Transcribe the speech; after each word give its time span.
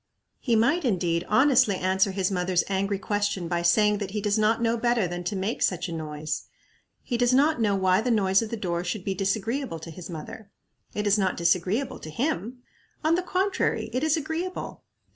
He 0.39 0.55
might, 0.55 0.83
indeed, 0.83 1.25
honestly 1.29 1.75
answer 1.75 2.09
his 2.09 2.31
mother's 2.31 2.63
angry 2.67 2.97
question 2.97 3.47
by 3.47 3.61
saying 3.61 3.99
that 3.99 4.09
he 4.09 4.19
does 4.19 4.35
not 4.39 4.59
know 4.59 4.75
better 4.75 5.07
than 5.07 5.23
to 5.25 5.35
make 5.35 5.61
such 5.61 5.87
a 5.87 5.91
noise. 5.93 6.45
He 7.03 7.17
does 7.17 7.35
not 7.35 7.61
know 7.61 7.75
why 7.75 8.01
the 8.01 8.09
noise 8.09 8.41
of 8.41 8.49
the 8.49 8.57
door 8.57 8.83
should 8.83 9.03
be 9.05 9.13
disagreeable 9.13 9.77
to 9.77 9.91
his 9.91 10.09
mother. 10.09 10.49
It 10.95 11.05
is 11.05 11.19
not 11.19 11.37
disagreeable 11.37 11.99
to 11.99 12.09
him. 12.09 12.63
On 13.03 13.13
the 13.13 13.21
contrary, 13.21 13.91
it 13.93 14.03
is 14.03 14.17
agreeable. 14.17 14.81